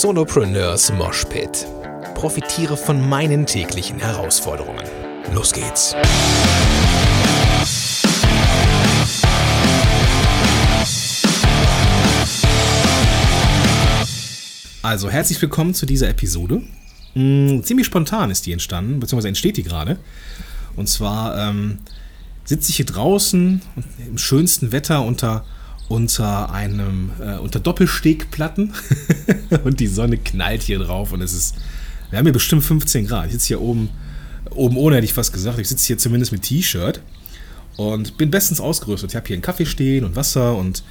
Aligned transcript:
Solopreneurs 0.00 0.90
Moshpit. 0.90 1.66
Profitiere 2.14 2.78
von 2.78 3.10
meinen 3.10 3.44
täglichen 3.44 3.98
Herausforderungen. 3.98 4.82
Los 5.34 5.52
geht's. 5.52 5.94
Also, 14.80 15.10
herzlich 15.10 15.42
willkommen 15.42 15.74
zu 15.74 15.84
dieser 15.84 16.08
Episode. 16.08 16.62
Hm, 17.12 17.62
ziemlich 17.62 17.86
spontan 17.86 18.30
ist 18.30 18.46
die 18.46 18.52
entstanden, 18.52 18.98
beziehungsweise 18.98 19.28
entsteht 19.28 19.58
die 19.58 19.62
gerade. 19.62 19.98
Und 20.74 20.88
zwar 20.88 21.36
ähm, 21.36 21.80
sitze 22.44 22.70
ich 22.70 22.76
hier 22.76 22.86
draußen 22.86 23.60
im 24.08 24.16
schönsten 24.16 24.72
Wetter 24.72 25.04
unter 25.04 25.44
unter 25.88 26.52
einem, 26.52 27.10
äh, 27.20 27.36
unter 27.36 27.60
Doppelstegplatten 27.60 28.72
und 29.64 29.80
die 29.80 29.86
Sonne 29.86 30.16
knallt 30.16 30.62
hier 30.62 30.78
drauf 30.78 31.12
und 31.12 31.20
es 31.20 31.32
ist, 31.32 31.56
wir 32.10 32.18
haben 32.18 32.26
hier 32.26 32.32
bestimmt 32.32 32.64
15 32.64 33.06
Grad. 33.06 33.26
Ich 33.26 33.32
sitze 33.32 33.48
hier 33.48 33.60
oben, 33.60 33.90
oben 34.50 34.76
ohne 34.76 34.96
hätte 34.96 35.04
ich 35.04 35.12
fast 35.12 35.32
gesagt, 35.32 35.58
ich 35.58 35.68
sitze 35.68 35.86
hier 35.86 35.98
zumindest 35.98 36.32
mit 36.32 36.42
T-Shirt 36.42 37.00
und 37.76 38.16
bin 38.16 38.30
bestens 38.30 38.60
ausgerüstet. 38.60 39.10
Ich 39.10 39.16
habe 39.16 39.26
hier 39.26 39.34
einen 39.34 39.42
Kaffee 39.42 39.66
stehen 39.66 40.04
und 40.04 40.16
Wasser 40.16 40.56
und 40.56 40.82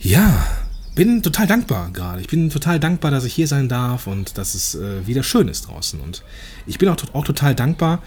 ja, 0.00 0.46
bin 0.94 1.22
total 1.22 1.46
dankbar 1.46 1.90
gerade. 1.92 2.20
Ich 2.20 2.28
bin 2.28 2.48
total 2.50 2.80
dankbar, 2.80 3.10
dass 3.10 3.24
ich 3.24 3.34
hier 3.34 3.46
sein 3.46 3.68
darf 3.68 4.06
und 4.06 4.38
dass 4.38 4.54
es 4.54 4.74
äh, 4.74 5.06
wieder 5.06 5.22
schön 5.22 5.48
ist 5.48 5.68
draußen. 5.68 6.00
Und 6.00 6.22
ich 6.66 6.78
bin 6.78 6.88
auch, 6.88 6.96
auch 7.12 7.24
total 7.24 7.54
dankbar, 7.54 8.02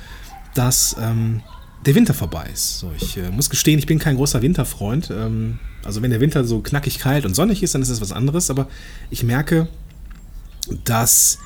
dass 0.56 0.96
ähm, 1.00 1.42
der 1.86 1.96
Winter 1.96 2.14
vorbei 2.14 2.50
ist. 2.54 2.80
So, 2.80 2.92
ich 2.98 3.18
äh, 3.18 3.30
muss 3.30 3.50
gestehen, 3.50 3.80
ich 3.80 3.86
bin 3.86 4.00
kein 4.00 4.16
großer 4.16 4.42
Winterfreund. 4.42 5.10
Ähm, 5.12 5.60
also 5.84 6.02
wenn 6.02 6.12
der 6.12 6.20
Winter 6.20 6.44
so 6.44 6.62
knackig 6.62 7.00
kalt 7.00 7.26
und 7.26 7.36
sonnig 7.36 7.64
ist, 7.64 7.76
dann 7.76 7.82
ist 7.82 7.90
es 7.90 8.02
was 8.02 8.12
anderes. 8.12 8.50
Aber 8.50 8.68
ich 9.10 9.24
merke, 9.24 9.68
dass 10.84 11.40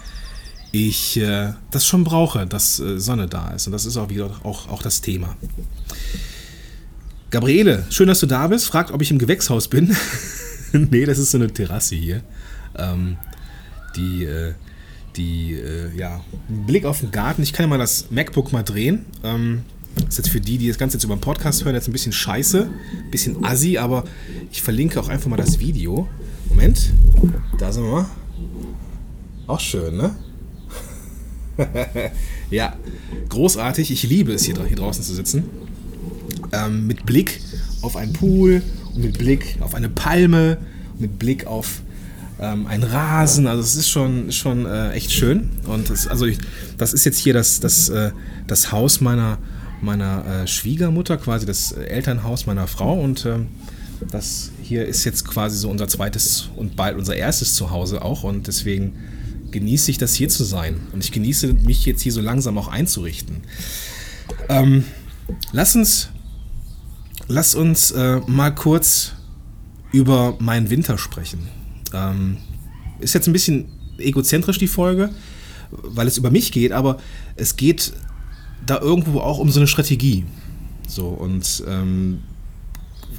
ich 0.72 1.18
äh, 1.18 1.54
das 1.70 1.86
schon 1.86 2.04
brauche, 2.04 2.48
dass 2.48 2.80
äh, 2.80 3.00
Sonne 3.00 3.28
da 3.28 3.52
ist. 3.52 3.68
Und 3.68 3.74
das 3.74 3.86
ist 3.86 3.96
auch 3.96 4.10
wieder 4.10 4.32
auch, 4.44 4.70
auch 4.70 4.82
das 4.82 5.02
Thema. 5.02 5.38
Gabriele, 7.30 7.86
schön, 7.90 8.08
dass 8.08 8.20
du 8.20 8.26
da 8.26 8.48
bist. 8.48 8.66
Fragt, 8.66 8.92
ob 8.92 9.02
ich 9.02 9.12
im 9.12 9.20
Gewächshaus 9.20 9.68
bin. 9.68 9.96
nee, 10.72 11.06
das 11.06 11.20
ist 11.20 11.32
so 11.32 11.38
eine 11.38 11.52
Terrasse 11.52 11.96
hier. 11.96 12.24
Ähm, 12.76 13.18
die, 13.96 14.24
äh, 14.26 14.54
die, 15.16 15.54
äh, 15.54 15.96
ja, 15.96 16.22
Blick 16.48 16.86
auf 16.86 17.02
den 17.02 17.12
Garten. 17.12 17.44
Ich 17.44 17.54
kann 17.54 17.66
ja 17.66 17.68
mal 17.68 17.78
das 17.78 18.10
MacBook 18.10 18.52
mal 18.52 18.64
drehen. 18.64 19.06
Ähm, 19.24 19.64
das 19.96 20.06
ist 20.06 20.18
jetzt 20.18 20.30
für 20.30 20.42
die, 20.42 20.58
die 20.58 20.68
das 20.68 20.78
Ganze 20.78 20.98
jetzt 20.98 21.04
über 21.04 21.16
den 21.16 21.22
Podcast 21.22 21.64
hören, 21.66 21.76
jetzt 21.76 21.88
ein 21.88 21.92
bisschen 21.92 22.12
scheiße, 22.12 22.68
ein 23.06 23.12
bisschen 23.12 23.44
assi, 23.44 23.78
aber 23.78 24.04
ich 24.52 24.62
verlinke 24.62 25.00
auch 25.00 25.10
einfach 25.10 25.30
mal 25.30 25.38
das 25.38 25.60
Video. 25.60 26.08
Moment, 26.50 26.94
da 27.58 27.72
sind 27.72 27.84
wir. 27.84 28.10
Auch 29.48 29.60
schön, 29.60 29.98
ne? 29.98 30.16
ja, 32.50 32.76
großartig. 33.30 33.92
Ich 33.92 34.04
liebe 34.04 34.34
es, 34.34 34.44
hier, 34.44 34.56
hier 34.66 34.78
draußen 34.78 35.04
zu 35.04 35.14
sitzen. 35.14 35.44
Ähm, 36.52 36.88
mit 36.88 37.06
Blick 37.06 37.42
auf 37.82 37.96
einen 37.96 38.14
Pool, 38.14 38.62
mit 38.96 39.18
Blick 39.18 39.58
auf 39.60 39.76
eine 39.76 39.90
Palme, 39.90 40.58
mit 41.00 41.20
Blick 41.20 41.46
auf 41.46 41.82
ähm, 42.40 42.68
einen 42.68 42.84
Rasen. 42.84 43.48
Also 43.48 43.62
es 43.62 43.76
ist 43.76 43.90
schon, 43.90 44.32
schon 44.32 44.66
äh, 44.66 44.92
echt 44.92 45.12
schön. 45.12 45.52
Und 45.66 45.90
das, 45.90 46.08
also 46.08 46.26
ich, 46.26 46.38
das 46.78 46.94
ist 46.94 47.06
jetzt 47.06 47.18
hier 47.18 47.34
das, 47.34 47.60
das, 47.60 47.90
äh, 47.90 48.12
das 48.48 48.72
Haus 48.72 49.02
meiner, 49.02 49.38
meiner 49.84 50.26
äh, 50.26 50.48
Schwiegermutter, 50.48 51.18
quasi 51.18 51.46
das 51.46 51.72
Elternhaus 51.72 52.46
meiner 52.46 52.68
Frau. 52.68 53.00
Und 53.00 53.26
ähm, 53.26 53.48
das 54.12 54.52
hier 54.62 54.86
ist 54.86 55.04
jetzt 55.04 55.28
quasi 55.28 55.58
so 55.58 55.70
unser 55.70 55.88
zweites 55.88 56.50
und 56.56 56.76
bald 56.76 56.98
unser 56.98 57.16
erstes 57.16 57.56
Zuhause 57.56 58.02
auch. 58.02 58.24
Und 58.24 58.48
deswegen 58.48 58.94
genieße 59.52 59.92
ich 59.92 59.98
das 59.98 60.16
hier 60.16 60.30
zu 60.30 60.44
sein. 60.44 60.82
Und 60.92 61.04
ich 61.04 61.12
genieße 61.12 61.54
mich 61.54 61.86
jetzt 61.86 62.02
hier 62.02 62.12
so 62.12 62.22
langsam 62.22 62.58
auch 62.58 62.68
einzurichten. 62.68 63.42
Ähm, 64.50 64.86
lass 65.52 65.76
uns, 65.76 66.10
lass 67.28 67.56
uns 67.56 67.92
äh, 67.92 68.20
mal 68.26 68.54
kurz 68.54 69.14
über 69.92 70.36
meinen 70.40 70.70
Winter 70.70 70.98
sprechen. 70.98 71.48
Ähm, 71.94 72.38
ist 73.00 73.14
jetzt 73.14 73.28
ein 73.28 73.34
bisschen 73.34 73.66
egozentrisch 73.98 74.58
die 74.58 74.68
Folge, 74.68 75.12
weil 75.72 76.08
es 76.08 76.18
über 76.18 76.32
mich 76.32 76.52
geht, 76.52 76.72
aber 76.72 76.98
es 77.36 77.56
geht 77.56 77.94
da 78.66 78.80
irgendwo 78.80 79.20
auch 79.20 79.40
um 79.40 79.50
so 79.50 79.60
eine 79.60 79.68
Strategie. 79.68 80.26
So 80.88 81.08
und 81.08 81.64
ähm, 81.68 82.20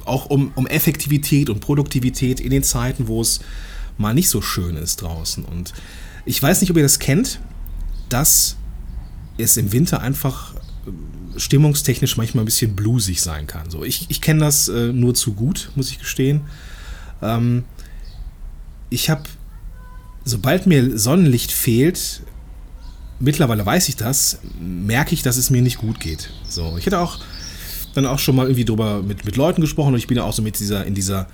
auch 0.05 0.27
um, 0.27 0.51
um 0.55 0.67
Effektivität 0.67 1.49
und 1.49 1.59
Produktivität 1.59 2.39
in 2.39 2.51
den 2.51 2.63
Zeiten, 2.63 3.07
wo 3.07 3.21
es 3.21 3.39
mal 3.97 4.13
nicht 4.13 4.29
so 4.29 4.41
schön 4.41 4.75
ist 4.75 5.01
draußen. 5.01 5.43
Und 5.45 5.73
ich 6.25 6.41
weiß 6.41 6.61
nicht, 6.61 6.69
ob 6.69 6.77
ihr 6.77 6.83
das 6.83 6.99
kennt, 6.99 7.39
dass 8.09 8.57
es 9.37 9.57
im 9.57 9.71
Winter 9.71 10.01
einfach 10.01 10.53
äh, 10.55 11.39
stimmungstechnisch 11.39 12.17
manchmal 12.17 12.43
ein 12.43 12.45
bisschen 12.45 12.75
bluesig 12.75 13.21
sein 13.21 13.47
kann. 13.47 13.69
So, 13.69 13.83
ich, 13.83 14.05
ich 14.09 14.21
kenne 14.21 14.41
das 14.41 14.67
äh, 14.67 14.93
nur 14.93 15.13
zu 15.13 15.33
gut, 15.33 15.71
muss 15.75 15.89
ich 15.91 15.99
gestehen. 15.99 16.41
Ähm, 17.21 17.63
ich 18.89 19.09
habe, 19.09 19.23
sobald 20.23 20.67
mir 20.67 20.97
Sonnenlicht 20.97 21.51
fehlt, 21.51 22.21
mittlerweile 23.19 23.65
weiß 23.65 23.89
ich 23.89 23.95
das, 23.95 24.39
merke 24.59 25.13
ich, 25.13 25.21
dass 25.21 25.37
es 25.37 25.49
mir 25.49 25.61
nicht 25.61 25.77
gut 25.77 25.99
geht. 25.99 26.29
So, 26.47 26.75
ich 26.77 26.85
hätte 26.85 26.99
auch 26.99 27.19
dann 27.93 28.05
auch 28.05 28.19
schon 28.19 28.35
mal 28.35 28.45
irgendwie 28.45 28.65
drüber 28.65 29.01
mit, 29.01 29.25
mit 29.25 29.37
Leuten 29.37 29.61
gesprochen 29.61 29.93
und 29.93 29.99
ich 29.99 30.07
bin 30.07 30.17
ja 30.17 30.23
auch 30.23 30.33
so 30.33 30.41
mit 30.41 30.59
dieser, 30.59 30.85
in 30.85 30.93
dieser, 30.93 31.27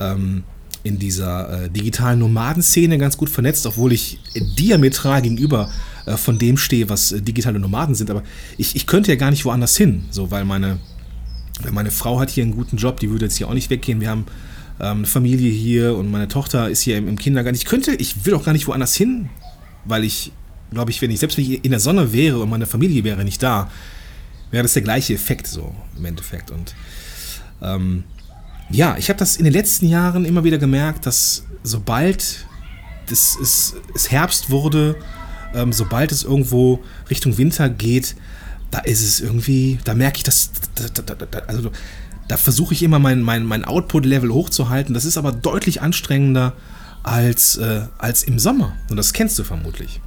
ähm, 0.00 0.42
in 0.82 0.98
dieser 0.98 1.64
äh, 1.64 1.70
digitalen 1.70 2.18
Nomadenszene 2.18 2.98
ganz 2.98 3.16
gut 3.16 3.28
vernetzt, 3.28 3.66
obwohl 3.66 3.92
ich 3.92 4.18
diametral 4.58 5.22
gegenüber 5.22 5.70
äh, 6.06 6.16
von 6.16 6.38
dem 6.38 6.56
stehe, 6.56 6.88
was 6.88 7.12
äh, 7.12 7.22
digitale 7.22 7.58
Nomaden 7.58 7.94
sind. 7.94 8.10
Aber 8.10 8.22
ich, 8.56 8.74
ich 8.74 8.86
könnte 8.86 9.10
ja 9.10 9.16
gar 9.16 9.30
nicht 9.30 9.44
woanders 9.44 9.76
hin, 9.76 10.04
so, 10.10 10.30
weil 10.30 10.44
meine, 10.44 10.78
meine 11.70 11.90
Frau 11.90 12.18
hat 12.20 12.30
hier 12.30 12.42
einen 12.44 12.54
guten 12.54 12.76
Job, 12.76 13.00
die 13.00 13.10
würde 13.10 13.26
jetzt 13.26 13.36
hier 13.36 13.48
auch 13.48 13.54
nicht 13.54 13.70
weggehen. 13.70 14.00
Wir 14.00 14.10
haben 14.10 14.26
ähm, 14.80 14.98
eine 14.98 15.06
Familie 15.06 15.50
hier 15.50 15.96
und 15.96 16.10
meine 16.10 16.28
Tochter 16.28 16.68
ist 16.68 16.82
hier 16.82 16.96
im, 16.96 17.08
im 17.08 17.18
Kindergarten. 17.18 17.56
Ich 17.56 17.64
könnte, 17.64 17.94
ich 17.94 18.24
will 18.24 18.34
auch 18.34 18.44
gar 18.44 18.52
nicht 18.52 18.66
woanders 18.66 18.94
hin, 18.94 19.28
weil 19.84 20.04
ich 20.04 20.32
glaube 20.70 20.90
ich, 20.90 21.00
wenn 21.02 21.10
ich, 21.10 21.20
selbst 21.20 21.38
wenn 21.38 21.44
ich 21.44 21.64
in 21.64 21.70
der 21.70 21.80
Sonne 21.80 22.12
wäre 22.12 22.38
und 22.38 22.50
meine 22.50 22.66
Familie 22.66 23.04
wäre 23.04 23.24
nicht 23.24 23.42
da, 23.42 23.70
wäre 24.50 24.62
das 24.62 24.74
der 24.74 24.82
gleiche 24.82 25.14
Effekt 25.14 25.46
so 25.46 25.74
im 25.96 26.04
Endeffekt. 26.04 26.50
Und 26.50 26.74
ähm, 27.62 28.04
ja, 28.70 28.96
ich 28.98 29.08
habe 29.08 29.18
das 29.18 29.36
in 29.36 29.44
den 29.44 29.52
letzten 29.52 29.88
Jahren 29.88 30.24
immer 30.24 30.44
wieder 30.44 30.58
gemerkt, 30.58 31.06
dass 31.06 31.44
sobald 31.62 32.46
das 33.08 33.36
ist, 33.36 33.74
es 33.94 34.10
Herbst 34.10 34.50
wurde, 34.50 34.96
ähm, 35.54 35.72
sobald 35.72 36.12
es 36.12 36.24
irgendwo 36.24 36.80
Richtung 37.08 37.38
Winter 37.38 37.68
geht, 37.68 38.16
da 38.70 38.80
ist 38.80 39.02
es 39.02 39.20
irgendwie, 39.20 39.78
da 39.84 39.94
merke 39.94 40.18
ich, 40.18 40.22
dass, 40.24 40.50
da, 40.74 41.02
da, 41.02 41.14
da, 41.14 41.38
also 41.46 41.70
da 42.28 42.36
versuche 42.36 42.74
ich 42.74 42.82
immer 42.82 42.98
mein, 42.98 43.22
mein, 43.22 43.44
mein 43.44 43.64
Output-Level 43.64 44.30
hochzuhalten. 44.30 44.92
Das 44.92 45.06
ist 45.06 45.16
aber 45.16 45.32
deutlich 45.32 45.80
anstrengender 45.80 46.52
als, 47.02 47.56
äh, 47.56 47.86
als 47.96 48.22
im 48.22 48.38
Sommer. 48.38 48.76
Und 48.90 48.98
das 48.98 49.14
kennst 49.14 49.38
du 49.38 49.44
vermutlich. 49.44 50.02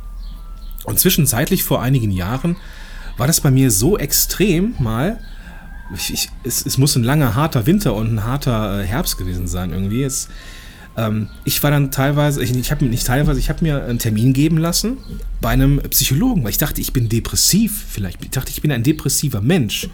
Und 0.84 1.00
zwischenzeitlich 1.00 1.64
vor 1.64 1.82
einigen 1.82 2.12
Jahren 2.12 2.56
war 3.18 3.28
das 3.28 3.42
bei 3.42 3.52
mir 3.52 3.72
so 3.72 3.98
extrem 3.98 4.76
mal. 4.80 5.20
Ich, 5.94 6.14
ich, 6.14 6.30
es, 6.44 6.66
es, 6.66 6.78
muss 6.78 6.96
ein 6.96 7.04
langer, 7.04 7.36
harter 7.36 7.66
Winter 7.66 7.94
und 7.94 8.16
ein 8.16 8.24
harter 8.24 8.82
äh, 8.82 8.86
Herbst 8.86 9.18
gewesen 9.18 9.48
sein 9.48 9.72
irgendwie. 9.72 10.04
Es, 10.04 10.30
ähm, 10.98 11.28
ich 11.44 11.62
war 11.64 11.72
dann 11.72 11.92
teilweise, 11.92 12.44
ich, 12.44 12.56
ich 12.56 12.72
habe 12.72 12.86
nicht 12.86 13.06
teilweise, 13.06 13.40
ich 13.40 13.50
habe 13.50 13.64
mir 13.64 13.84
einen 13.84 14.00
Termin 14.00 14.34
geben 14.34 14.58
lassen 14.58 14.98
bei 15.40 15.50
einem 15.50 15.82
Psychologen, 15.90 16.44
weil 16.44 16.52
ich 16.52 16.58
dachte, 16.58 16.82
ich 16.82 16.94
bin 16.94 17.10
depressiv. 17.10 17.86
Vielleicht, 17.90 18.24
ich 18.24 18.32
dachte, 18.32 18.52
ich 18.52 18.62
bin 18.62 18.72
ein 18.72 18.84
depressiver 18.84 19.42
Mensch. 19.42 19.90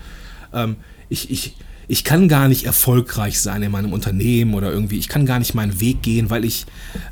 Ähm, 0.53 0.75
ich, 1.09 1.31
ich, 1.31 1.55
ich 1.87 2.03
kann 2.03 2.27
gar 2.27 2.47
nicht 2.47 2.65
erfolgreich 2.65 3.39
sein 3.39 3.63
in 3.63 3.71
meinem 3.71 3.93
Unternehmen 3.93 4.53
oder 4.53 4.71
irgendwie, 4.71 4.97
ich 4.97 5.07
kann 5.07 5.25
gar 5.25 5.39
nicht 5.39 5.53
meinen 5.53 5.79
Weg 5.79 6.01
gehen, 6.01 6.29
weil 6.29 6.43
ich, 6.43 6.65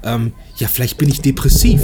ähm, 0.03 0.33
ja, 0.57 0.67
vielleicht 0.67 0.97
bin 0.97 1.09
ich 1.09 1.21
depressiv. 1.21 1.81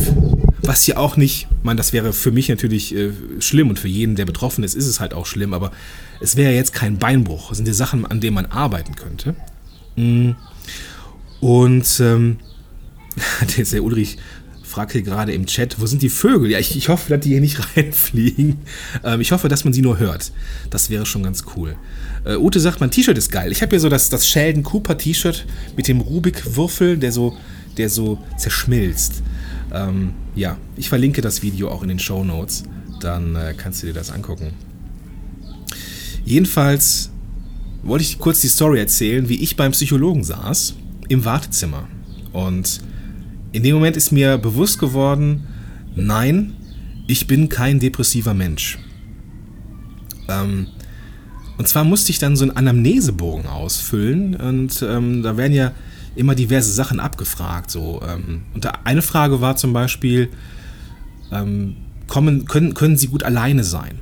Was 0.63 0.85
ja 0.85 0.97
auch 0.97 1.17
nicht, 1.17 1.47
ich 1.49 1.63
meine, 1.63 1.77
das 1.77 1.91
wäre 1.91 2.13
für 2.13 2.31
mich 2.31 2.49
natürlich 2.49 2.95
äh, 2.95 3.11
schlimm 3.39 3.69
und 3.69 3.79
für 3.79 3.87
jeden, 3.87 4.15
der 4.15 4.25
betroffen 4.25 4.63
ist, 4.63 4.75
ist 4.75 4.87
es 4.87 4.99
halt 4.99 5.13
auch 5.13 5.25
schlimm, 5.25 5.53
aber 5.53 5.71
es 6.19 6.35
wäre 6.35 6.53
jetzt 6.53 6.73
kein 6.73 6.97
Beinbruch. 6.97 7.49
Das 7.49 7.57
sind 7.57 7.67
die 7.67 7.73
Sachen, 7.73 8.05
an 8.05 8.21
denen 8.21 8.35
man 8.35 8.45
arbeiten 8.45 8.95
könnte. 8.95 9.35
Mm. 9.95 10.31
Und 11.39 11.99
ähm, 11.99 12.37
der 13.71 13.83
Ulrich 13.83 14.17
fragt 14.71 14.93
hier 14.93 15.01
gerade 15.01 15.33
im 15.33 15.45
Chat, 15.45 15.79
wo 15.79 15.85
sind 15.85 16.01
die 16.01 16.09
Vögel? 16.09 16.49
Ja, 16.49 16.59
ich, 16.59 16.75
ich 16.75 16.89
hoffe, 16.89 17.09
dass 17.09 17.19
die 17.19 17.29
hier 17.29 17.41
nicht 17.41 17.59
reinfliegen. 17.77 18.59
Ähm, 19.03 19.21
ich 19.21 19.31
hoffe, 19.31 19.49
dass 19.49 19.63
man 19.63 19.73
sie 19.73 19.81
nur 19.81 19.99
hört. 19.99 20.31
Das 20.69 20.89
wäre 20.89 21.05
schon 21.05 21.23
ganz 21.23 21.43
cool. 21.55 21.75
Äh, 22.23 22.37
Ute 22.37 22.59
sagt, 22.59 22.79
mein 22.79 22.89
T-Shirt 22.89 23.17
ist 23.17 23.31
geil. 23.31 23.51
Ich 23.51 23.61
habe 23.61 23.71
hier 23.71 23.79
so 23.79 23.89
das, 23.89 24.09
das 24.09 24.27
Sheldon 24.27 24.63
Cooper 24.63 24.97
T-Shirt 24.97 25.45
mit 25.75 25.87
dem 25.87 25.99
Rubik-Würfel, 25.99 26.97
der 26.97 27.11
so, 27.11 27.37
der 27.77 27.89
so 27.89 28.19
zerschmilzt. 28.37 29.21
Ähm, 29.73 30.13
ja, 30.35 30.57
ich 30.75 30.89
verlinke 30.89 31.21
das 31.21 31.41
Video 31.41 31.69
auch 31.69 31.81
in 31.81 31.89
den 31.89 31.99
Show 31.99 32.23
Notes. 32.23 32.63
Dann 32.99 33.35
äh, 33.35 33.53
kannst 33.55 33.81
du 33.81 33.87
dir 33.87 33.93
das 33.93 34.11
angucken. 34.11 34.53
Jedenfalls 36.25 37.11
wollte 37.83 38.03
ich 38.03 38.19
kurz 38.19 38.41
die 38.41 38.47
Story 38.47 38.79
erzählen, 38.79 39.27
wie 39.27 39.41
ich 39.41 39.55
beim 39.55 39.71
Psychologen 39.71 40.23
saß 40.23 40.75
im 41.09 41.25
Wartezimmer. 41.25 41.87
Und 42.31 42.81
in 43.51 43.63
dem 43.63 43.75
Moment 43.75 43.97
ist 43.97 44.11
mir 44.11 44.37
bewusst 44.37 44.79
geworden, 44.79 45.47
nein, 45.95 46.53
ich 47.07 47.27
bin 47.27 47.49
kein 47.49 47.79
depressiver 47.79 48.33
Mensch. 48.33 48.77
Ähm, 50.29 50.67
und 51.57 51.67
zwar 51.67 51.83
musste 51.83 52.11
ich 52.11 52.19
dann 52.19 52.35
so 52.35 52.43
einen 52.45 52.55
Anamnesebogen 52.55 53.47
ausfüllen 53.47 54.35
und 54.35 54.81
ähm, 54.81 55.21
da 55.21 55.37
werden 55.37 55.53
ja 55.53 55.73
immer 56.15 56.35
diverse 56.35 56.71
Sachen 56.71 56.99
abgefragt. 56.99 57.71
So. 57.71 58.01
Ähm, 58.07 58.43
und 58.53 58.67
eine 58.85 59.01
Frage 59.01 59.41
war 59.41 59.55
zum 59.55 59.73
Beispiel, 59.73 60.29
ähm, 61.31 61.77
kommen, 62.07 62.45
können, 62.45 62.73
können 62.73 62.97
Sie 62.97 63.07
gut 63.07 63.23
alleine 63.23 63.63
sein? 63.63 63.99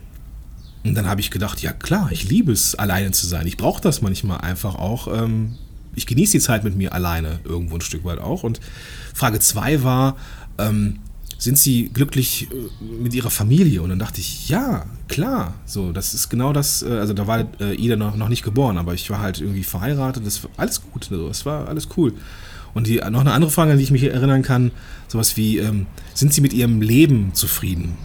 Und 0.83 0.95
dann 0.95 1.07
habe 1.07 1.21
ich 1.21 1.29
gedacht, 1.29 1.61
ja 1.61 1.73
klar, 1.73 2.09
ich 2.11 2.29
liebe 2.29 2.51
es, 2.51 2.75
alleine 2.75 3.11
zu 3.11 3.27
sein. 3.27 3.45
Ich 3.45 3.57
brauche 3.57 3.81
das 3.81 4.01
manchmal 4.01 4.39
einfach 4.39 4.75
auch. 4.75 5.07
Ähm, 5.07 5.55
ich 5.93 6.07
genieße 6.07 6.33
die 6.33 6.39
Zeit 6.39 6.63
mit 6.63 6.75
mir 6.75 6.93
alleine 6.93 7.39
irgendwo 7.43 7.75
ein 7.75 7.81
Stück 7.81 8.05
weit 8.05 8.19
auch. 8.19 8.43
Und 8.43 8.59
Frage 9.13 9.39
2 9.39 9.83
war, 9.83 10.15
sind 11.39 11.57
Sie 11.57 11.89
glücklich 11.89 12.49
äh, 12.51 12.83
mit 13.01 13.15
Ihrer 13.15 13.31
Familie? 13.31 13.81
Und 13.81 13.89
dann 13.89 13.97
dachte 13.97 14.19
ich, 14.19 14.49
ja, 14.49 14.85
klar. 15.07 15.55
So, 15.65 15.91
das 15.91 16.13
ist 16.13 16.29
genau 16.29 16.53
das. 16.53 16.83
Äh, 16.83 16.89
also 16.89 17.13
da 17.13 17.25
war 17.25 17.47
äh, 17.59 17.73
Ida 17.75 17.95
noch, 17.95 18.15
noch 18.15 18.29
nicht 18.29 18.43
geboren, 18.43 18.77
aber 18.77 18.93
ich 18.93 19.09
war 19.09 19.21
halt 19.21 19.39
irgendwie 19.39 19.63
verheiratet. 19.63 20.25
Das 20.25 20.43
war 20.43 20.51
alles 20.57 20.81
gut. 20.81 21.05
So, 21.05 21.29
es 21.29 21.45
war 21.45 21.67
alles 21.67 21.87
cool. 21.97 22.13
Und 22.73 22.87
die, 22.87 22.97
noch 22.97 23.21
eine 23.21 23.31
andere 23.31 23.49
Frage, 23.49 23.71
an 23.71 23.77
die 23.77 23.83
ich 23.83 23.91
mich 23.91 24.03
erinnern 24.03 24.43
kann, 24.43 24.71
sowas 25.07 25.37
wie, 25.37 25.57
ähm, 25.57 25.87
sind 26.13 26.33
Sie 26.33 26.41
mit 26.41 26.53
Ihrem 26.53 26.81
Leben 26.81 27.33
zufrieden? 27.33 27.97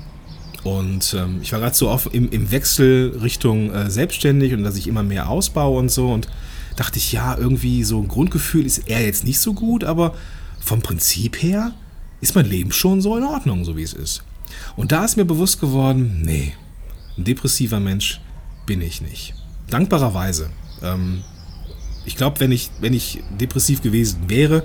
Und 0.63 1.15
ähm, 1.19 1.41
ich 1.43 1.53
war 1.53 1.61
gerade 1.61 1.75
so 1.75 1.91
oft 1.91 2.15
im, 2.15 2.31
im 2.31 2.51
Wechsel 2.51 3.19
Richtung 3.21 3.71
äh, 3.73 3.91
selbstständig 3.91 4.55
und 4.55 4.63
dass 4.63 4.77
ich 4.77 4.87
immer 4.87 5.03
mehr 5.03 5.29
ausbaue 5.29 5.79
und 5.79 5.91
so. 5.91 6.11
Und 6.11 6.29
dachte 6.77 6.99
ich, 6.99 7.13
ja, 7.13 7.37
irgendwie 7.37 7.83
so 7.83 8.01
ein 8.01 8.09
Grundgefühl 8.09 8.65
ist 8.65 8.89
eher 8.89 9.05
jetzt 9.05 9.25
nicht 9.25 9.41
so 9.41 9.55
gut, 9.55 9.85
aber 9.85 10.15
vom 10.61 10.81
Prinzip 10.81 11.43
her 11.43 11.73
ist 12.25 12.35
mein 12.35 12.47
Leben 12.47 12.73
schon 12.73 13.01
so 13.01 13.17
in 13.17 13.23
Ordnung, 13.23 13.65
so 13.65 13.77
wie 13.77 13.83
es 13.83 13.93
ist. 13.93 14.25
Und 14.77 14.93
da 14.93 15.05
ist 15.05 15.17
mir 15.17 15.25
bewusst 15.25 15.61
geworden, 15.61 16.23
nee, 16.25 16.55
ein 17.17 17.25
depressiver 17.25 17.81
Mensch 17.81 18.21
bin 18.67 18.81
ich 18.81 19.01
nicht. 19.03 19.35
Dankbarerweise. 19.69 20.51
Ähm, 20.83 21.23
ich 22.07 22.17
glaube, 22.17 22.41
wenn 22.41 22.51
ich, 22.51 22.71
wenn 22.81 22.95
ich 22.95 23.23
depressiv 23.39 23.83
gewesen 23.83 24.29
wäre, 24.29 24.65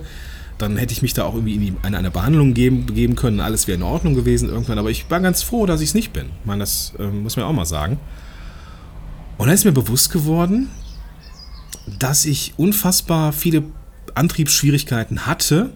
dann 0.57 0.77
hätte 0.77 0.93
ich 0.93 1.01
mich 1.01 1.13
da 1.13 1.23
auch 1.23 1.35
irgendwie 1.35 1.55
in, 1.55 1.77
in 1.85 1.95
eine 1.95 2.11
Behandlung 2.11 2.53
geben, 2.53 2.85
begeben 2.85 3.15
können. 3.15 3.39
Alles 3.39 3.67
wäre 3.67 3.77
in 3.77 3.83
Ordnung 3.83 4.15
gewesen 4.15 4.49
irgendwann. 4.49 4.77
Aber 4.77 4.89
ich 4.89 5.09
war 5.09 5.19
ganz 5.19 5.43
froh, 5.43 5.65
dass 5.65 5.81
ich 5.81 5.89
es 5.89 5.93
nicht 5.93 6.13
bin. 6.13 6.27
Ich 6.39 6.45
meine, 6.45 6.61
das 6.61 6.93
äh, 6.97 7.07
muss 7.07 7.35
man 7.35 7.45
auch 7.45 7.53
mal 7.53 7.65
sagen. 7.65 7.99
Und 9.37 9.47
dann 9.47 9.55
ist 9.55 9.65
mir 9.65 9.71
bewusst 9.71 10.11
geworden, 10.11 10.69
dass 11.97 12.25
ich 12.25 12.53
unfassbar 12.57 13.31
viele 13.31 13.63
Antriebsschwierigkeiten 14.15 15.25
hatte, 15.25 15.71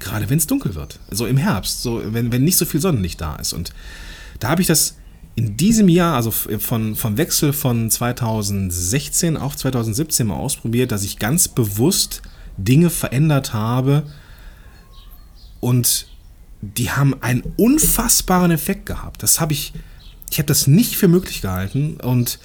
gerade 0.00 0.28
wenn 0.30 0.38
es 0.38 0.46
dunkel 0.46 0.74
wird. 0.74 0.98
So 1.10 1.26
im 1.26 1.36
Herbst, 1.36 1.82
so 1.82 2.02
wenn, 2.04 2.32
wenn 2.32 2.44
nicht 2.44 2.56
so 2.56 2.64
viel 2.64 2.80
Sonnenlicht 2.80 3.20
da 3.20 3.36
ist. 3.36 3.52
Und 3.52 3.72
da 4.40 4.48
habe 4.48 4.62
ich 4.62 4.66
das 4.66 4.96
in 5.36 5.56
diesem 5.56 5.88
Jahr, 5.88 6.16
also 6.16 6.30
von, 6.30 6.96
vom 6.96 7.16
Wechsel 7.16 7.52
von 7.52 7.90
2016 7.90 9.36
auf 9.36 9.56
2017 9.56 10.26
mal 10.26 10.34
ausprobiert, 10.34 10.92
dass 10.92 11.04
ich 11.04 11.18
ganz 11.18 11.48
bewusst 11.48 12.22
Dinge 12.56 12.90
verändert 12.90 13.52
habe 13.52 14.02
und 15.60 16.08
die 16.62 16.90
haben 16.90 17.14
einen 17.22 17.42
unfassbaren 17.56 18.50
Effekt 18.50 18.86
gehabt. 18.86 19.22
Das 19.22 19.40
habe 19.40 19.52
ich, 19.52 19.72
ich 20.30 20.38
habe 20.38 20.46
das 20.46 20.66
nicht 20.66 20.96
für 20.96 21.08
möglich 21.08 21.40
gehalten 21.40 21.96
und 22.02 22.38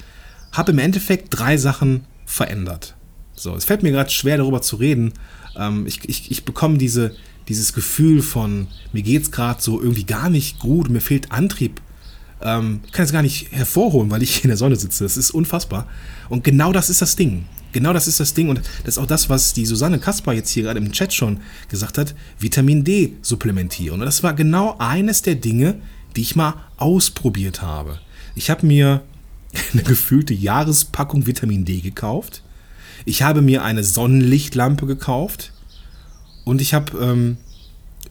habe 0.52 0.72
im 0.72 0.78
Endeffekt 0.78 1.28
drei 1.30 1.58
Sachen 1.58 2.06
verändert. 2.24 2.94
So, 3.34 3.54
es 3.54 3.66
fällt 3.66 3.82
mir 3.82 3.92
gerade 3.92 4.10
schwer 4.10 4.38
darüber 4.38 4.62
zu 4.62 4.76
reden. 4.76 5.12
Ähm, 5.56 5.86
ich, 5.86 6.08
ich, 6.08 6.30
ich 6.30 6.44
bekomme 6.44 6.78
diese, 6.78 7.14
dieses 7.48 7.72
Gefühl 7.72 8.22
von, 8.22 8.66
mir 8.92 9.02
geht 9.02 9.22
es 9.22 9.30
gerade 9.30 9.62
so 9.62 9.80
irgendwie 9.80 10.04
gar 10.04 10.30
nicht 10.30 10.58
gut, 10.58 10.88
mir 10.88 11.00
fehlt 11.00 11.32
Antrieb. 11.32 11.80
Ähm, 12.42 12.80
kann 12.92 13.04
es 13.04 13.12
gar 13.12 13.22
nicht 13.22 13.52
hervorholen, 13.52 14.10
weil 14.10 14.22
ich 14.22 14.44
in 14.44 14.48
der 14.48 14.56
Sonne 14.56 14.76
sitze. 14.76 15.04
Das 15.04 15.16
ist 15.16 15.30
unfassbar. 15.30 15.86
Und 16.28 16.44
genau 16.44 16.72
das 16.72 16.90
ist 16.90 17.00
das 17.00 17.16
Ding. 17.16 17.46
Genau 17.72 17.92
das 17.92 18.08
ist 18.08 18.20
das 18.20 18.32
Ding 18.34 18.48
und 18.48 18.60
das 18.84 18.96
ist 18.96 18.98
auch 18.98 19.06
das, 19.06 19.28
was 19.28 19.52
die 19.52 19.66
Susanne 19.66 19.98
Kaspar 19.98 20.32
jetzt 20.32 20.50
hier 20.50 20.62
gerade 20.62 20.78
im 20.78 20.92
Chat 20.92 21.12
schon 21.12 21.40
gesagt 21.68 21.98
hat, 21.98 22.14
Vitamin 22.38 22.84
D 22.84 23.14
supplementieren. 23.22 24.00
Und 24.00 24.06
das 24.06 24.22
war 24.22 24.34
genau 24.34 24.76
eines 24.78 25.22
der 25.22 25.34
Dinge, 25.34 25.76
die 26.16 26.22
ich 26.22 26.36
mal 26.36 26.54
ausprobiert 26.78 27.62
habe. 27.62 27.98
Ich 28.34 28.50
habe 28.50 28.66
mir 28.66 29.02
eine 29.72 29.82
gefühlte 29.82 30.34
Jahrespackung 30.34 31.26
Vitamin 31.26 31.64
D 31.64 31.80
gekauft. 31.80 32.42
Ich 33.04 33.22
habe 33.22 33.42
mir 33.42 33.62
eine 33.62 33.84
Sonnenlichtlampe 33.84 34.86
gekauft. 34.86 35.52
Und 36.46 36.60
ich 36.60 36.74
habe 36.74 36.96
ähm, 36.98 37.38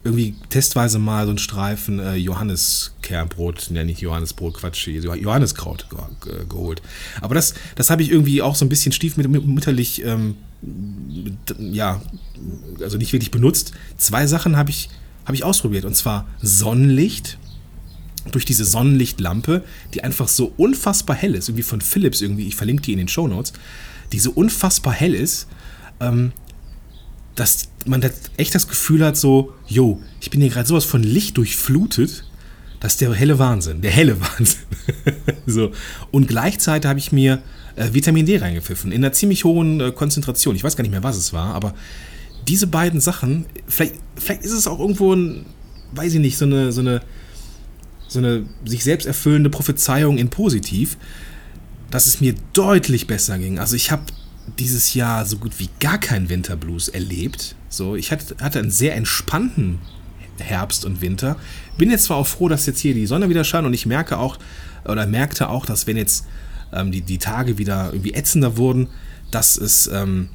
irgendwie 0.04 0.34
testweise 0.50 0.98
mal 0.98 1.24
so 1.24 1.30
einen 1.30 1.38
Streifen 1.38 1.98
äh, 1.98 2.16
Johanniskernbrot, 2.16 3.70
ne, 3.70 3.82
nicht 3.82 4.02
Johannesbrot, 4.02 4.58
Quatsch, 4.58 4.86
Johanniskraut 4.88 5.86
ge 6.22 6.44
geholt. 6.46 6.82
Aber 7.22 7.34
das, 7.34 7.54
das 7.76 7.88
habe 7.88 8.02
ich 8.02 8.10
irgendwie 8.10 8.42
auch 8.42 8.54
so 8.54 8.66
ein 8.66 8.68
bisschen 8.68 8.92
stiefmütterlich, 8.92 10.04
ähm, 10.04 10.36
ja, 11.58 12.02
also 12.82 12.98
nicht 12.98 13.14
wirklich 13.14 13.30
benutzt. 13.30 13.72
Zwei 13.96 14.26
Sachen 14.26 14.58
habe 14.58 14.68
ich, 14.68 14.90
hab 15.24 15.34
ich 15.34 15.42
ausprobiert 15.42 15.86
und 15.86 15.96
zwar 15.96 16.28
Sonnenlicht 16.42 17.38
durch 18.32 18.44
diese 18.44 18.66
Sonnenlichtlampe, 18.66 19.64
die 19.94 20.04
einfach 20.04 20.28
so 20.28 20.52
unfassbar 20.58 21.16
hell 21.16 21.34
ist, 21.34 21.48
irgendwie 21.48 21.62
von 21.62 21.80
Philips 21.80 22.20
irgendwie, 22.20 22.46
ich 22.46 22.56
verlinke 22.56 22.82
die 22.82 22.92
in 22.92 22.98
den 22.98 23.08
Show 23.08 23.28
Notes, 23.28 23.54
die 24.12 24.18
so 24.18 24.30
unfassbar 24.32 24.92
hell 24.92 25.14
ist, 25.14 25.46
ähm, 26.00 26.32
dass 27.36 27.68
man 27.84 28.00
das 28.00 28.12
echt 28.36 28.54
das 28.54 28.66
Gefühl 28.66 29.04
hat, 29.04 29.16
so, 29.16 29.52
yo, 29.68 30.02
ich 30.20 30.30
bin 30.30 30.40
hier 30.40 30.50
gerade 30.50 30.66
sowas 30.66 30.84
von 30.84 31.02
Licht 31.02 31.36
durchflutet, 31.36 32.24
das 32.80 32.94
ist 32.94 33.00
der 33.00 33.12
helle 33.14 33.38
Wahnsinn, 33.38 33.82
der 33.82 33.90
helle 33.90 34.20
Wahnsinn. 34.20 34.60
so. 35.46 35.70
Und 36.10 36.28
gleichzeitig 36.28 36.88
habe 36.88 36.98
ich 36.98 37.12
mir 37.12 37.42
äh, 37.76 37.92
Vitamin 37.92 38.26
D 38.26 38.38
reingepfiffen, 38.38 38.90
in 38.90 39.04
einer 39.04 39.12
ziemlich 39.12 39.44
hohen 39.44 39.80
äh, 39.80 39.92
Konzentration. 39.92 40.56
Ich 40.56 40.64
weiß 40.64 40.76
gar 40.76 40.82
nicht 40.82 40.90
mehr, 40.90 41.02
was 41.02 41.16
es 41.16 41.32
war, 41.32 41.54
aber 41.54 41.74
diese 42.48 42.66
beiden 42.66 43.00
Sachen, 43.00 43.46
vielleicht, 43.66 43.94
vielleicht 44.16 44.42
ist 44.42 44.52
es 44.52 44.66
auch 44.66 44.80
irgendwo 44.80 45.12
ein, 45.14 45.46
weiß 45.92 46.14
ich 46.14 46.20
nicht, 46.20 46.38
so 46.38 46.44
eine, 46.44 46.72
so 46.72 46.80
eine, 46.80 47.02
so 48.08 48.18
eine 48.18 48.44
sich 48.64 48.82
selbst 48.84 49.06
erfüllende 49.06 49.50
Prophezeiung 49.50 50.16
in 50.16 50.30
positiv, 50.30 50.96
dass 51.90 52.06
es 52.06 52.20
mir 52.20 52.34
deutlich 52.52 53.06
besser 53.06 53.38
ging. 53.38 53.58
Also 53.58 53.76
ich 53.76 53.90
habe 53.90 54.04
dieses 54.58 54.94
Jahr 54.94 55.24
so 55.24 55.38
gut 55.38 55.58
wie 55.58 55.68
gar 55.80 55.98
keinen 55.98 56.28
Winterblues 56.28 56.88
erlebt. 56.88 57.56
So, 57.68 57.96
ich 57.96 58.12
hatte, 58.12 58.58
einen 58.58 58.70
sehr 58.70 58.94
entspannten 58.94 59.78
Herbst 60.38 60.84
und 60.84 61.00
Winter. 61.00 61.36
Bin 61.78 61.90
jetzt 61.90 62.04
zwar 62.04 62.16
auch 62.18 62.26
froh, 62.26 62.48
dass 62.48 62.66
jetzt 62.66 62.80
hier 62.80 62.94
die 62.94 63.06
Sonne 63.06 63.28
wieder 63.28 63.44
scheint 63.44 63.66
und 63.66 63.74
ich 63.74 63.86
merke 63.86 64.18
auch, 64.18 64.38
oder 64.84 65.06
merkte 65.06 65.48
auch, 65.48 65.66
dass 65.66 65.86
wenn 65.86 65.96
jetzt 65.96 66.26
ähm, 66.72 66.92
die, 66.92 67.02
die 67.02 67.18
Tage 67.18 67.58
wieder 67.58 67.90
irgendwie 67.92 68.14
ätzender 68.14 68.56
wurden, 68.56 68.88
dass 69.30 69.56
es, 69.56 69.88
ähm, 69.92 70.28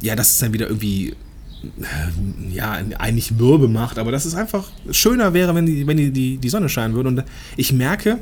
ja, 0.00 0.14
dass 0.14 0.32
es 0.32 0.38
dann 0.38 0.52
wieder 0.52 0.68
irgendwie, 0.68 1.10
äh, 1.10 2.54
ja, 2.54 2.72
eigentlich 2.98 3.32
mürbe 3.32 3.68
macht, 3.68 3.98
aber 3.98 4.12
dass 4.12 4.24
es 4.24 4.34
einfach 4.34 4.68
schöner 4.90 5.32
wäre, 5.34 5.54
wenn 5.54 5.66
die, 5.66 5.86
wenn 5.86 5.96
die, 5.96 6.36
die 6.38 6.48
Sonne 6.48 6.68
scheinen 6.68 6.94
würde. 6.94 7.08
Und 7.08 7.24
ich 7.56 7.72
merke, 7.72 8.18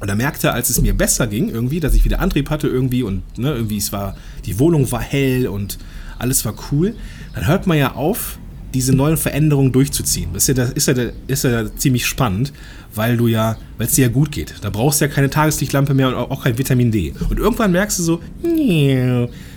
oder 0.00 0.14
merkte, 0.14 0.52
als 0.52 0.70
es 0.70 0.80
mir 0.80 0.94
besser 0.94 1.26
ging, 1.26 1.48
irgendwie, 1.48 1.80
dass 1.80 1.94
ich 1.94 2.04
wieder 2.04 2.20
Antrieb 2.20 2.50
hatte 2.50 2.68
irgendwie 2.68 3.02
und 3.02 3.22
ne, 3.38 3.52
irgendwie 3.52 3.76
es 3.76 3.92
war, 3.92 4.16
die 4.46 4.58
Wohnung 4.58 4.90
war 4.92 5.00
hell 5.00 5.46
und 5.46 5.78
alles 6.18 6.44
war 6.44 6.54
cool, 6.70 6.94
dann 7.34 7.46
hört 7.46 7.66
man 7.66 7.78
ja 7.78 7.94
auf, 7.94 8.38
diese 8.74 8.94
neuen 8.94 9.16
Veränderungen 9.16 9.72
durchzuziehen. 9.72 10.30
Das 10.32 10.48
ist 10.48 10.56
ja, 10.56 10.64
ist 10.64 10.86
ja, 10.86 10.94
ist 11.26 11.44
ja 11.44 11.74
ziemlich 11.76 12.06
spannend, 12.06 12.52
weil 12.94 13.16
du 13.16 13.26
ja, 13.26 13.56
weil 13.78 13.86
es 13.86 13.94
dir 13.94 14.06
ja 14.06 14.12
gut 14.12 14.30
geht. 14.30 14.54
Da 14.60 14.70
brauchst 14.70 15.00
du 15.00 15.06
ja 15.06 15.10
keine 15.10 15.30
Tageslichtlampe 15.30 15.94
mehr 15.94 16.08
und 16.08 16.14
auch 16.14 16.44
kein 16.44 16.56
Vitamin 16.58 16.90
D. 16.90 17.12
Und 17.28 17.38
irgendwann 17.38 17.72
merkst 17.72 17.98
du 17.98 18.02
so, 18.02 18.20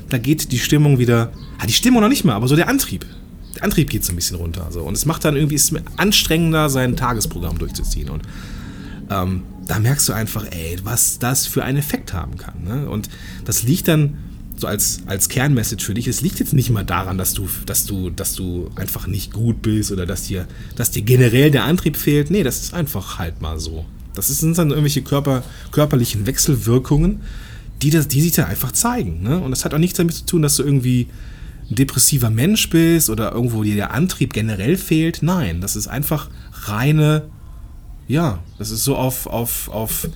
da 0.09 0.17
geht 0.17 0.51
die 0.51 0.59
Stimmung 0.59 0.99
wieder, 0.99 1.31
ah, 1.59 1.67
die 1.67 1.73
Stimmung 1.73 2.01
noch 2.01 2.09
nicht 2.09 2.25
mal, 2.25 2.33
aber 2.33 2.47
so 2.47 2.55
der 2.55 2.69
Antrieb. 2.69 3.05
Der 3.55 3.63
Antrieb 3.63 3.89
geht 3.89 4.03
so 4.03 4.13
ein 4.13 4.15
bisschen 4.15 4.37
runter. 4.37 4.67
So. 4.71 4.81
Und 4.81 4.95
es 4.95 5.05
macht 5.05 5.25
dann 5.25 5.35
irgendwie, 5.35 5.55
ist 5.55 5.73
anstrengender, 5.97 6.69
sein 6.69 6.95
Tagesprogramm 6.95 7.59
durchzuziehen. 7.59 8.09
Und 8.09 8.23
ähm, 9.11 9.43
da 9.67 9.79
merkst 9.79 10.09
du 10.09 10.13
einfach, 10.13 10.45
ey, 10.51 10.77
was 10.83 11.19
das 11.19 11.47
für 11.47 11.63
einen 11.63 11.77
Effekt 11.77 12.13
haben 12.13 12.37
kann. 12.37 12.63
Ne? 12.63 12.89
Und 12.89 13.09
das 13.45 13.63
liegt 13.63 13.87
dann 13.87 14.17
so 14.55 14.67
als, 14.67 14.99
als 15.07 15.29
Kernmessage 15.29 15.83
für 15.83 15.93
dich, 15.93 16.07
es 16.07 16.21
liegt 16.21 16.39
jetzt 16.39 16.53
nicht 16.53 16.69
mal 16.69 16.83
daran, 16.83 17.17
dass 17.17 17.33
du, 17.33 17.47
dass 17.65 17.85
du, 17.85 18.09
dass 18.09 18.35
du 18.35 18.69
einfach 18.75 19.07
nicht 19.07 19.33
gut 19.33 19.61
bist 19.61 19.91
oder 19.91 20.05
dass 20.05 20.23
dir, 20.23 20.47
dass 20.75 20.91
dir 20.91 21.01
generell 21.01 21.51
der 21.51 21.63
Antrieb 21.63 21.97
fehlt. 21.97 22.29
Nee, 22.29 22.43
das 22.43 22.61
ist 22.61 22.73
einfach 22.73 23.19
halt 23.19 23.41
mal 23.41 23.59
so. 23.59 23.85
Das 24.13 24.27
sind 24.27 24.57
dann 24.57 24.69
irgendwelche 24.69 25.01
Körper, 25.01 25.43
körperlichen 25.71 26.25
Wechselwirkungen, 26.25 27.21
die, 27.81 27.89
das, 27.89 28.07
die 28.07 28.21
sich 28.21 28.33
dann 28.33 28.45
einfach 28.45 28.71
zeigen. 28.71 29.23
Ne? 29.23 29.39
Und 29.39 29.51
das 29.51 29.65
hat 29.65 29.73
auch 29.73 29.79
nichts 29.79 29.97
damit 29.97 30.13
zu 30.13 30.25
tun, 30.25 30.41
dass 30.43 30.57
du 30.57 30.63
irgendwie 30.63 31.07
ein 31.69 31.75
depressiver 31.75 32.29
Mensch 32.29 32.69
bist 32.69 33.09
oder 33.09 33.31
irgendwo 33.31 33.63
dir 33.63 33.75
der 33.75 33.91
Antrieb 33.91 34.33
generell 34.33 34.77
fehlt. 34.77 35.23
Nein, 35.23 35.61
das 35.61 35.75
ist 35.75 35.87
einfach 35.87 36.29
reine 36.51 37.23
ja, 38.07 38.39
das 38.57 38.71
ist 38.71 38.83
so 38.83 38.95
auf, 38.95 39.27
auf, 39.27 39.69
auf 39.69 40.09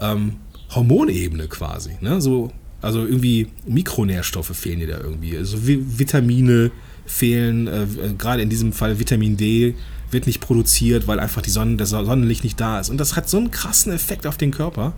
ähm, 0.00 0.36
Hormonebene 0.74 1.48
quasi. 1.48 1.96
Ne? 2.00 2.20
So, 2.20 2.50
also 2.80 3.04
irgendwie 3.04 3.48
Mikronährstoffe 3.66 4.56
fehlen 4.56 4.80
dir 4.80 4.88
da 4.88 4.98
irgendwie. 4.98 5.36
Also 5.36 5.58
Vitamine 5.62 6.70
fehlen, 7.06 7.66
äh, 7.66 7.86
gerade 8.16 8.42
in 8.42 8.48
diesem 8.48 8.72
Fall 8.72 8.98
Vitamin 8.98 9.36
D 9.36 9.74
wird 10.10 10.26
nicht 10.26 10.40
produziert, 10.40 11.06
weil 11.06 11.20
einfach 11.20 11.42
die 11.42 11.50
Sonne, 11.50 11.76
das 11.76 11.90
Sonnenlicht 11.90 12.44
nicht 12.44 12.58
da 12.60 12.80
ist. 12.80 12.90
Und 12.90 12.98
das 12.98 13.16
hat 13.16 13.28
so 13.28 13.36
einen 13.36 13.50
krassen 13.50 13.92
Effekt 13.92 14.26
auf 14.26 14.36
den 14.36 14.50
Körper, 14.50 14.94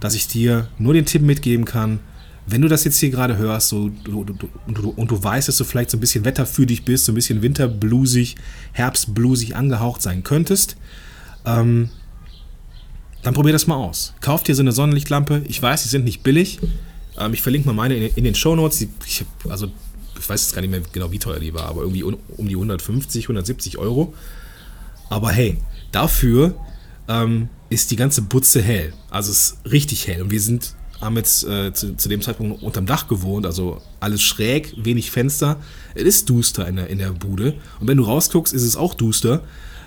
dass 0.00 0.14
ich 0.14 0.28
dir 0.28 0.68
nur 0.78 0.94
den 0.94 1.06
Tipp 1.06 1.22
mitgeben 1.22 1.64
kann, 1.64 2.00
wenn 2.46 2.62
du 2.62 2.68
das 2.68 2.84
jetzt 2.84 2.98
hier 2.98 3.10
gerade 3.10 3.36
hörst 3.36 3.68
so, 3.68 3.88
du, 3.88 4.22
du, 4.22 4.34
du, 4.68 4.90
und 4.90 5.10
du 5.10 5.22
weißt, 5.22 5.48
dass 5.48 5.56
du 5.56 5.64
vielleicht 5.64 5.90
so 5.90 5.96
ein 5.96 6.00
bisschen 6.00 6.24
Wetter 6.24 6.46
für 6.46 6.64
dich 6.64 6.84
bist, 6.84 7.06
so 7.06 7.12
ein 7.12 7.16
bisschen 7.16 7.42
winterblusig, 7.42 8.36
herbstblusig 8.72 9.56
angehaucht 9.56 10.00
sein 10.00 10.22
könntest, 10.22 10.76
ähm, 11.46 11.88
dann 13.22 13.34
probier 13.34 13.52
das 13.52 13.66
mal 13.66 13.76
aus. 13.76 14.14
Kauf 14.20 14.42
dir 14.42 14.54
so 14.54 14.62
eine 14.62 14.72
Sonnenlichtlampe. 14.72 15.42
Ich 15.48 15.60
weiß, 15.60 15.82
die 15.82 15.88
sind 15.88 16.04
nicht 16.04 16.22
billig. 16.22 16.60
Ähm, 17.18 17.32
ich 17.32 17.42
verlinke 17.42 17.66
mal 17.66 17.72
meine 17.72 17.96
in, 17.96 18.14
in 18.14 18.24
den 18.24 18.34
Show 18.34 18.54
Notes. 18.54 18.86
Ich, 19.06 19.24
also, 19.48 19.68
ich 20.18 20.28
weiß 20.28 20.42
jetzt 20.42 20.54
gar 20.54 20.60
nicht 20.60 20.70
mehr 20.70 20.82
genau, 20.92 21.10
wie 21.10 21.18
teuer 21.18 21.40
die 21.40 21.54
war, 21.54 21.66
aber 21.66 21.80
irgendwie 21.80 22.02
um, 22.02 22.16
um 22.36 22.46
die 22.46 22.54
150, 22.54 23.24
170 23.24 23.78
Euro. 23.78 24.14
Aber 25.08 25.30
hey, 25.30 25.58
dafür 25.92 26.54
ähm, 27.08 27.48
ist 27.68 27.90
die 27.90 27.96
ganze 27.96 28.22
Butze 28.22 28.62
hell. 28.62 28.92
Also 29.10 29.30
es 29.30 29.38
ist 29.38 29.72
richtig 29.72 30.06
hell. 30.06 30.22
Und 30.22 30.30
wir 30.30 30.40
sind, 30.40 30.74
haben 31.00 31.16
jetzt 31.16 31.44
äh, 31.44 31.72
zu, 31.72 31.96
zu, 31.96 32.08
dem 32.08 32.22
Zeitpunkt 32.22 32.62
unterm 32.62 32.86
Dach 32.86 33.08
gewohnt, 33.08 33.46
also 33.46 33.80
alles 34.00 34.22
schräg, 34.22 34.72
wenig 34.76 35.10
Fenster. 35.10 35.56
Es 35.94 36.04
ist 36.04 36.30
duster 36.30 36.66
in 36.68 36.76
der, 36.76 36.88
in 36.88 36.98
der 36.98 37.10
Bude. 37.10 37.54
Und 37.80 37.88
wenn 37.88 37.96
du 37.96 38.04
rausguckst, 38.04 38.52
ist 38.52 38.62
es 38.62 38.76
auch 38.76 38.94
duster. 38.94 39.42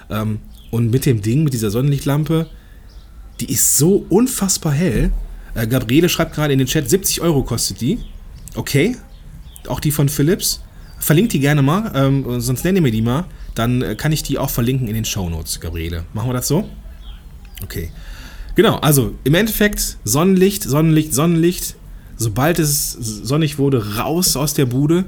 Ähm, 0.10 0.40
und 0.72 0.92
mit 0.92 1.06
dem 1.06 1.22
Ding, 1.22 1.44
mit 1.44 1.54
dieser 1.54 1.72
Sonnenlichtlampe, 1.72 2.48
die 3.40 3.52
ist 3.52 3.78
so 3.78 4.06
unfassbar 4.10 4.74
hell. 4.74 5.12
Äh, 5.56 5.68
Gabriele 5.68 6.10
schreibt 6.10 6.34
gerade 6.36 6.54
in 6.54 6.60
den 6.60 6.68
Chat, 6.68 6.90
70 6.90 7.22
Euro 7.22 7.44
kostet 7.44 7.82
die. 7.82 8.00
Okay. 8.56 8.98
Auch 9.68 9.80
die 9.80 9.92
von 9.92 10.10
Philips. 10.10 10.62
Verlinkt 11.00 11.32
die 11.32 11.40
gerne 11.40 11.62
mal, 11.62 11.92
ähm, 11.96 12.42
sonst 12.42 12.66
nenne 12.66 12.82
mir 12.82 12.92
die 12.92 13.02
mal. 13.02 13.26
Dann 13.56 13.82
äh, 13.82 13.96
kann 13.96 14.12
ich 14.12 14.22
die 14.22 14.38
auch 14.38 14.50
verlinken 14.50 14.88
in 14.88 14.96
den 14.96 15.06
Show 15.06 15.30
Notes, 15.30 15.60
Gabriele. 15.60 16.06
Machen 16.14 16.30
wir 16.30 16.34
das 16.34 16.48
so? 16.48 16.70
Okay. 17.64 17.92
Genau, 18.56 18.76
also 18.78 19.16
im 19.24 19.34
Endeffekt 19.34 19.98
Sonnenlicht, 20.04 20.64
Sonnenlicht, 20.64 21.14
Sonnenlicht. 21.14 21.76
Sobald 22.18 22.60
es 22.60 22.92
sonnig 22.92 23.58
wurde, 23.58 23.96
raus 23.96 24.36
aus 24.36 24.54
der 24.54 24.66
Bude. 24.66 25.06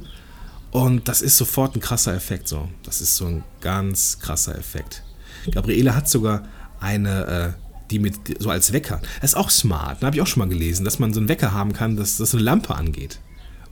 Und 0.72 1.10
das 1.10 1.22
ist 1.22 1.36
sofort 1.36 1.76
ein 1.76 1.82
krasser 1.82 2.16
Effekt. 2.16 2.48
So. 2.48 2.70
Das 2.84 3.02
ist 3.02 3.18
so 3.18 3.26
ein 3.26 3.44
ganz 3.60 4.20
krasser 4.20 4.58
Effekt. 4.58 5.04
Gabriele 5.52 5.96
hat 5.96 6.10
sogar 6.10 6.44
eine, 6.80 7.56
äh, 7.56 7.62
die 7.90 8.00
mit 8.00 8.16
so 8.40 8.50
als 8.50 8.74
Wecker. 8.74 9.02
Das 9.22 9.32
ist 9.32 9.38
auch 9.38 9.50
smart. 9.50 10.02
Da 10.02 10.08
habe 10.08 10.16
ich 10.16 10.22
auch 10.22 10.28
schon 10.28 10.40
mal 10.40 10.50
gelesen, 10.50 10.86
dass 10.86 11.00
man 11.00 11.14
so 11.14 11.20
einen 11.20 11.30
Wecker 11.30 11.54
haben 11.54 11.74
kann, 11.74 11.96
dass 11.96 12.18
das 12.18 12.34
eine 12.34 12.44
Lampe 12.44 12.76
angeht. 12.76 13.20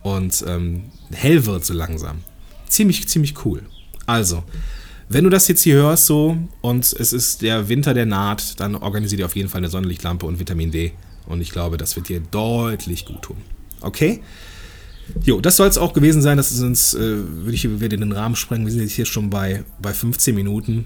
Und 0.02 0.44
ähm, 0.48 0.84
hell 1.12 1.46
wird 1.46 1.66
so 1.66 1.74
langsam. 1.74 2.20
Ziemlich, 2.68 3.08
ziemlich 3.08 3.46
cool. 3.46 3.64
Also, 4.06 4.44
wenn 5.10 5.24
du 5.24 5.30
das 5.30 5.48
jetzt 5.48 5.62
hier 5.62 5.76
hörst 5.76 6.06
so 6.06 6.38
und 6.62 6.94
es 6.94 7.14
ist 7.14 7.42
der 7.42 7.68
Winter, 7.68 7.94
der 7.94 8.06
naht, 8.06 8.60
dann 8.60 8.76
organisiere 8.76 9.22
dir 9.22 9.26
auf 9.26 9.36
jeden 9.36 9.50
Fall 9.50 9.60
eine 9.60 9.70
Sonnenlichtlampe 9.70 10.26
und 10.26 10.40
Vitamin 10.40 10.72
D. 10.72 10.94
Und 11.26 11.42
ich 11.42 11.52
glaube, 11.52 11.78
das 11.78 11.96
wird 11.96 12.10
dir 12.10 12.20
deutlich 12.20 13.06
gut 13.06 13.24
tun. 13.24 13.38
Okay? 13.82 14.22
Jo, 15.24 15.42
das 15.42 15.58
soll 15.58 15.68
es 15.68 15.78
auch 15.78 15.94
gewesen 15.94 16.22
sein. 16.22 16.38
Das 16.38 16.52
ist 16.52 16.62
uns, 16.62 16.94
äh, 16.94 17.00
würde 17.00 17.54
ich 17.54 17.64
wieder 17.82 17.98
den 17.98 18.12
Rahmen 18.12 18.36
sprengen. 18.36 18.66
Wir 18.66 18.72
sind 18.72 18.82
jetzt 18.82 18.94
hier 18.94 19.06
schon 19.06 19.30
bei, 19.30 19.64
bei 19.82 19.94
15 19.94 20.36
Minuten. 20.36 20.86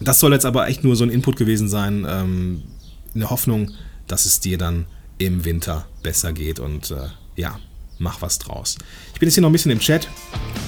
Das 0.00 0.20
soll 0.20 0.32
jetzt 0.32 0.44
aber 0.44 0.68
echt 0.68 0.84
nur 0.84 0.96
so 0.96 1.04
ein 1.04 1.10
Input 1.10 1.36
gewesen 1.36 1.68
sein, 1.68 2.06
ähm, 2.08 2.62
in 3.14 3.28
Hoffnung, 3.30 3.70
dass 4.06 4.26
es 4.26 4.40
dir 4.40 4.58
dann 4.58 4.86
im 5.18 5.44
Winter 5.44 5.86
besser 6.02 6.32
geht 6.32 6.58
und 6.58 6.90
äh, 6.90 7.08
ja, 7.36 7.58
mach 7.98 8.22
was 8.22 8.38
draus. 8.38 8.76
Ich 9.12 9.20
bin 9.20 9.28
jetzt 9.28 9.34
hier 9.34 9.42
noch 9.42 9.50
ein 9.50 9.52
bisschen 9.52 9.70
im 9.70 9.78
Chat, 9.78 10.08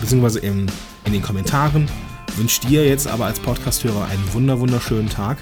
beziehungsweise 0.00 0.38
im, 0.40 0.66
in 1.04 1.12
den 1.12 1.22
Kommentaren. 1.22 1.88
Wünsche 2.36 2.60
dir 2.60 2.86
jetzt 2.86 3.06
aber 3.08 3.26
als 3.26 3.40
Podcasthörer 3.40 4.06
einen 4.06 4.32
wunder 4.32 4.60
wunderschönen 4.60 5.08
Tag. 5.08 5.38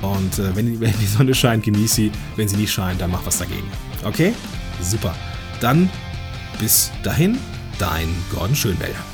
Und 0.00 0.38
äh, 0.38 0.54
wenn, 0.56 0.80
wenn 0.80 0.98
die 0.98 1.06
Sonne 1.06 1.34
scheint, 1.34 1.64
genieß 1.64 1.94
sie. 1.94 2.12
Wenn 2.36 2.48
sie 2.48 2.56
nicht 2.56 2.72
scheint, 2.72 3.00
dann 3.00 3.10
mach 3.10 3.26
was 3.26 3.38
dagegen. 3.38 3.70
Okay? 4.04 4.34
Super. 4.80 5.14
Dann 5.60 5.90
bis 6.58 6.90
dahin, 7.02 7.38
dein 7.78 8.08
Gordon 8.32 8.54
Schönwälder. 8.54 9.11